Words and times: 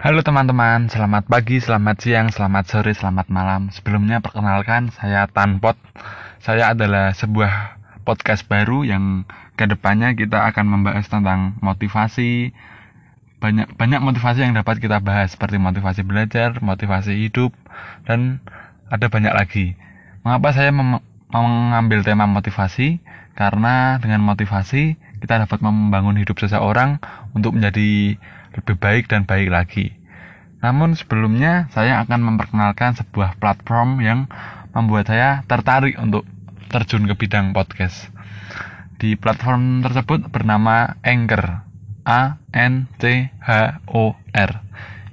Halo 0.00 0.24
teman-teman, 0.24 0.88
selamat 0.88 1.28
pagi, 1.28 1.60
selamat 1.60 2.00
siang, 2.00 2.32
selamat 2.32 2.64
sore, 2.72 2.96
selamat 2.96 3.28
malam. 3.28 3.68
Sebelumnya 3.68 4.24
perkenalkan, 4.24 4.88
saya 4.96 5.28
Tanpot. 5.28 5.76
Saya 6.40 6.72
adalah 6.72 7.12
sebuah 7.12 7.76
podcast 8.08 8.48
baru 8.48 8.88
yang 8.88 9.28
ke 9.60 9.68
depannya 9.68 10.16
kita 10.16 10.48
akan 10.48 10.72
membahas 10.72 11.04
tentang 11.04 11.60
motivasi. 11.60 12.56
Banyak 13.44 13.76
banyak 13.76 14.00
motivasi 14.00 14.40
yang 14.40 14.56
dapat 14.56 14.80
kita 14.80 15.04
bahas 15.04 15.36
seperti 15.36 15.60
motivasi 15.60 16.00
belajar, 16.00 16.56
motivasi 16.64 17.20
hidup, 17.20 17.52
dan 18.08 18.40
ada 18.88 19.12
banyak 19.12 19.36
lagi. 19.36 19.76
Mengapa 20.24 20.56
saya 20.56 20.72
mengambil 21.28 22.00
tema 22.08 22.24
motivasi? 22.24 23.04
Karena 23.36 24.00
dengan 24.00 24.24
motivasi 24.24 24.96
kita 25.20 25.44
dapat 25.44 25.60
membangun 25.60 26.16
hidup 26.16 26.40
seseorang 26.40 27.04
untuk 27.36 27.52
menjadi 27.52 28.16
lebih 28.56 28.76
baik 28.78 29.10
dan 29.10 29.26
baik 29.26 29.50
lagi. 29.50 29.94
Namun 30.60 30.92
sebelumnya 30.98 31.70
saya 31.72 32.04
akan 32.04 32.20
memperkenalkan 32.20 32.98
sebuah 32.98 33.40
platform 33.40 34.04
yang 34.04 34.28
membuat 34.76 35.08
saya 35.08 35.42
tertarik 35.48 35.96
untuk 35.96 36.28
terjun 36.70 37.08
ke 37.08 37.14
bidang 37.16 37.56
podcast. 37.56 38.12
Di 39.00 39.16
platform 39.16 39.80
tersebut 39.80 40.28
bernama 40.28 41.00
Anchor. 41.00 41.70
A 42.00 42.40
N 42.56 42.88
C 42.96 43.28
H 43.44 43.78
O 43.86 44.16
R. 44.32 44.50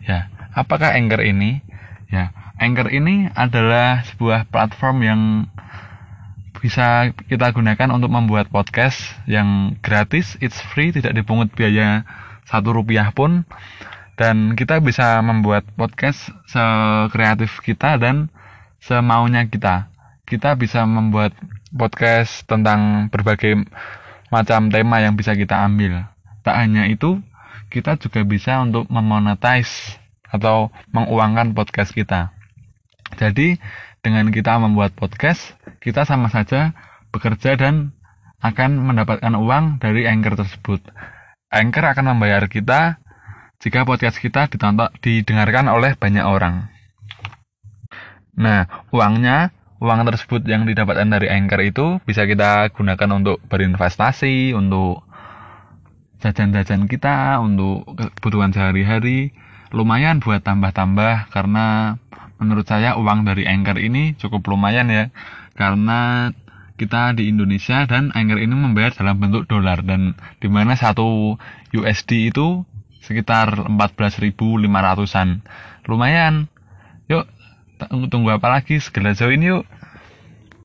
Ya, 0.08 0.32
apakah 0.56 0.96
Anchor 0.96 1.22
ini? 1.22 1.62
Ya, 2.08 2.32
Anchor 2.58 2.90
ini 2.90 3.28
adalah 3.36 4.02
sebuah 4.08 4.48
platform 4.48 4.98
yang 5.04 5.22
bisa 6.58 7.14
kita 7.30 7.54
gunakan 7.54 7.94
untuk 7.94 8.10
membuat 8.10 8.50
podcast 8.50 8.98
yang 9.30 9.78
gratis, 9.86 10.42
it's 10.42 10.58
free, 10.58 10.90
tidak 10.90 11.14
dipungut 11.14 11.54
biaya 11.54 12.02
satu 12.48 12.72
rupiah 12.72 13.12
pun. 13.12 13.44
Dan 14.18 14.58
kita 14.58 14.82
bisa 14.82 15.22
membuat 15.22 15.68
podcast 15.78 16.34
sekreatif 16.50 17.62
kita 17.62 18.02
dan 18.02 18.34
semaunya 18.82 19.46
kita. 19.46 19.94
Kita 20.26 20.58
bisa 20.58 20.84
membuat 20.90 21.38
podcast 21.70 22.42
tentang 22.50 23.14
berbagai 23.14 23.68
macam 24.34 24.74
tema 24.74 25.06
yang 25.06 25.14
bisa 25.14 25.38
kita 25.38 25.62
ambil. 25.62 26.10
Tak 26.42 26.56
hanya 26.58 26.90
itu 26.90 27.22
kita 27.70 28.00
juga 28.02 28.26
bisa 28.26 28.58
untuk 28.64 28.90
memonetize 28.90 30.02
atau 30.34 30.74
menguangkan 30.92 31.54
podcast 31.54 31.94
kita. 31.94 32.34
Jadi 33.22 33.62
dengan 34.02 34.34
kita 34.34 34.58
membuat 34.58 34.98
podcast 34.98 35.54
kita 35.80 36.04
sama 36.10 36.34
saja 36.34 36.74
bekerja 37.14 37.54
dan 37.56 37.94
akan 38.44 38.82
mendapatkan 38.82 39.34
uang 39.34 39.78
dari 39.82 40.06
anchor 40.06 40.38
tersebut 40.38 40.82
Anchor 41.48 41.96
akan 41.96 42.16
membayar 42.16 42.44
kita 42.52 43.00
jika 43.58 43.88
podcast 43.88 44.22
kita 44.22 44.52
ditonton, 44.52 44.92
didengarkan 45.02 45.72
oleh 45.72 45.98
banyak 45.98 46.22
orang. 46.22 46.70
Nah, 48.38 48.70
uangnya, 48.94 49.50
uang 49.82 50.06
tersebut 50.06 50.46
yang 50.46 50.70
didapatkan 50.70 51.10
dari 51.10 51.26
Anchor 51.32 51.62
itu 51.66 51.86
bisa 52.06 52.30
kita 52.30 52.70
gunakan 52.70 53.10
untuk 53.18 53.42
berinvestasi, 53.50 54.54
untuk 54.54 55.08
jajan-jajan 56.22 56.86
kita, 56.86 57.42
untuk 57.42 57.88
kebutuhan 57.98 58.54
sehari-hari. 58.54 59.34
Lumayan 59.74 60.22
buat 60.22 60.46
tambah-tambah 60.46 61.34
karena 61.34 61.98
menurut 62.38 62.70
saya 62.70 62.94
uang 62.94 63.26
dari 63.26 63.50
Anchor 63.50 63.82
ini 63.82 64.14
cukup 64.22 64.46
lumayan 64.54 64.92
ya. 64.94 65.10
Karena 65.58 66.30
kita 66.78 67.18
di 67.18 67.28
Indonesia 67.28 67.84
dan 67.90 68.14
Anchor 68.14 68.38
ini 68.38 68.54
membayar 68.54 68.94
dalam 68.94 69.18
bentuk 69.18 69.50
dolar. 69.50 69.82
Dan 69.82 70.14
di 70.38 70.48
mana 70.48 70.78
satu 70.78 71.36
USD 71.74 72.32
itu 72.32 72.64
sekitar 73.02 73.68
14.500an 73.68 75.42
lumayan. 75.90 76.48
Yuk 77.10 77.26
tunggu 78.14 78.38
apa 78.38 78.62
lagi? 78.62 78.78
Segera 78.78 79.18
join 79.18 79.42
yuk 79.42 79.66